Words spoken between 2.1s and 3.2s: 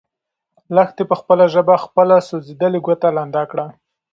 سوځېدلې ګوته